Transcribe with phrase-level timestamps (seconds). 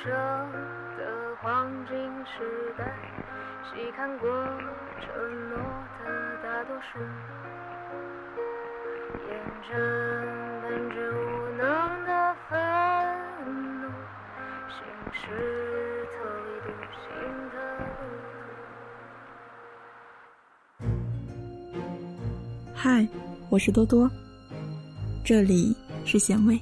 [0.00, 0.10] 生
[0.96, 1.00] 的
[1.40, 1.94] 黄金
[2.24, 2.82] 时代，
[3.64, 4.28] 细看过
[5.00, 5.06] 承
[5.50, 5.56] 诺
[6.04, 6.04] 的
[6.42, 6.98] 大多数，
[9.28, 9.30] 眼
[9.68, 9.70] 睁
[10.62, 11.20] 瞪着无
[11.56, 11.62] 能
[12.06, 12.10] 的
[12.48, 12.58] 愤
[13.82, 13.84] 怒，
[14.70, 14.80] 心
[15.12, 15.20] 事
[16.10, 16.14] 特
[16.46, 17.04] 立独行
[17.52, 17.56] 的。
[22.74, 23.06] 嗨，
[23.50, 24.10] 我是多多，
[25.24, 26.58] 这里是咸味。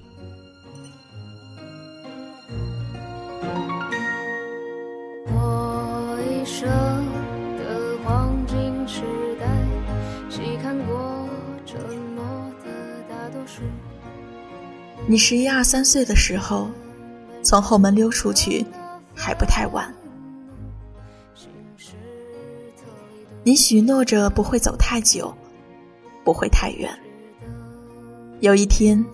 [15.10, 16.70] 你十一二三岁的时候，
[17.42, 18.64] 从后门溜出去，
[19.12, 19.92] 还不太晚。
[23.42, 25.36] 你许诺着不会走太久，
[26.22, 26.96] 不会太远。
[28.38, 29.04] 有一天，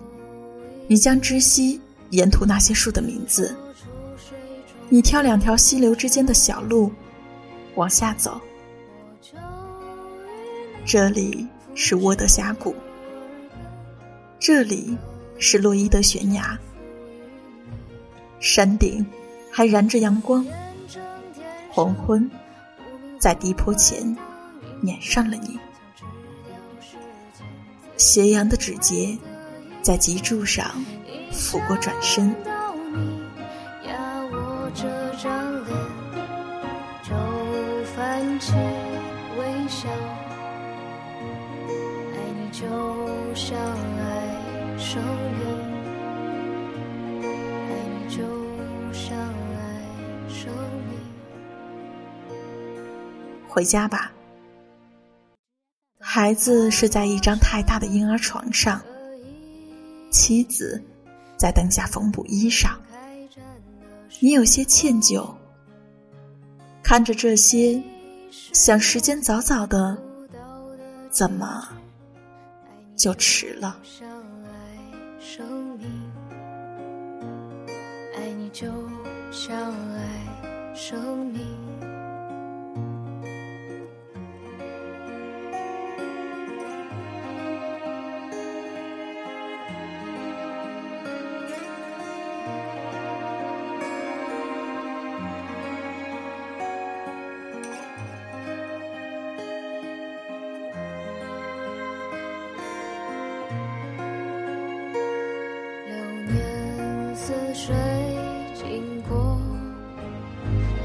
[0.85, 3.57] 你将知悉沿途那些树的名字。
[4.89, 6.91] 你挑两条溪流之间的小路，
[7.73, 8.39] 往下走。
[10.85, 12.75] 这里是沃德峡谷，
[14.37, 14.95] 这里
[15.39, 16.57] 是洛伊德悬崖，
[18.39, 19.05] 山顶
[19.51, 20.45] 还燃着阳光。
[21.69, 22.29] 黄昏
[23.19, 24.17] 在低坡前
[24.81, 25.59] 撵上了你，
[27.97, 29.17] 斜阳的指节
[29.81, 30.83] 在脊柱上
[31.31, 32.35] 拂过，转身。
[39.37, 39.89] 微笑，
[42.13, 42.61] 爱你就
[43.35, 44.16] 像爱
[44.77, 44.83] 爱
[48.07, 48.23] 就
[48.93, 49.57] 像爱
[50.29, 50.53] 生
[50.87, 50.99] 命。
[53.47, 54.11] 回家吧，
[55.99, 58.79] 孩子睡在一张太大的婴儿床上，
[60.11, 60.79] 妻子
[61.37, 62.69] 在灯下缝补衣裳。
[64.19, 65.27] 你有些歉疚，
[66.83, 67.81] 看着这些，
[68.31, 69.97] 想时间早早的，
[71.09, 71.67] 怎么
[72.95, 73.79] 就迟了？
[75.19, 76.11] 生命
[78.15, 78.67] 爱你就
[79.31, 81.96] 像爱生命。
[107.57, 107.75] 水
[108.53, 109.41] 经过，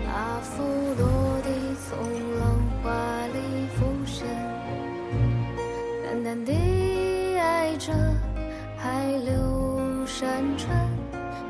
[0.09, 1.05] 阿芙落
[1.43, 1.49] 地
[1.85, 1.99] 从
[2.41, 2.91] 浪花
[3.27, 3.37] 里
[3.77, 4.27] 浮现，
[6.03, 7.93] 淡淡地爱着
[8.79, 10.89] 海流山川，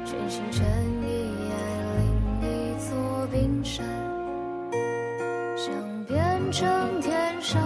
[0.04, 0.66] 全心全
[1.06, 1.54] 意爱
[1.98, 2.02] 另
[2.42, 2.90] 一座
[3.30, 3.86] 冰山，
[5.56, 5.72] 想
[6.04, 7.62] 变成天上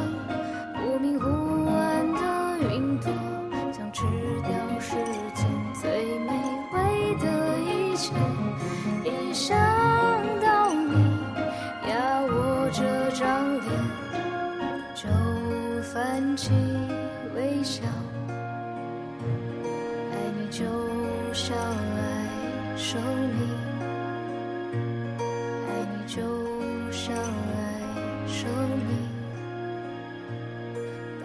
[20.59, 20.65] 就
[21.35, 22.01] 像爱
[22.79, 22.99] 生
[23.37, 23.47] 命，
[25.69, 26.23] 爱你就
[26.91, 27.19] 像爱
[28.27, 28.49] 生
[28.89, 28.97] 命。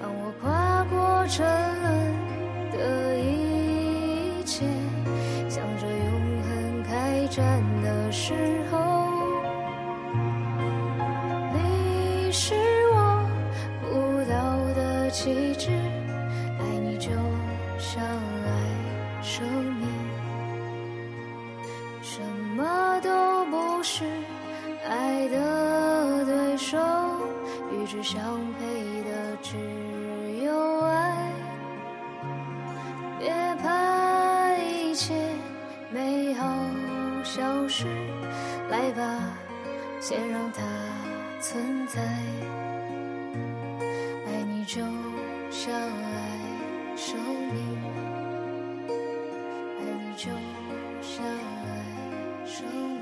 [0.02, 1.40] 当我跨过沉
[1.81, 1.88] 沦
[2.74, 4.66] 的一切。
[5.47, 8.34] 向着永恒开战的时
[8.70, 8.75] 候，
[11.53, 12.53] 你是
[12.94, 12.96] 我
[13.80, 13.90] 不
[14.30, 14.36] 到
[14.75, 15.72] 的旗帜，
[16.59, 17.09] 爱你就
[17.78, 18.03] 像
[19.34, 19.88] 生命，
[22.02, 22.19] 什
[22.58, 24.03] 么都不是
[24.86, 26.78] 爱的对手，
[27.72, 28.22] 与之相
[28.59, 29.56] 配的只
[30.44, 31.31] 有爱，
[33.20, 33.31] 别
[33.64, 35.16] 怕一切。
[35.94, 36.46] 美好
[37.24, 37.88] 消失，
[38.70, 39.02] 来吧，
[40.02, 40.61] 先让它
[41.40, 42.02] 存在。
[44.28, 44.82] 爱你就
[45.50, 47.17] 像爱生
[47.53, 48.10] 命。
[50.22, 50.29] 收
[51.02, 52.64] 下来，收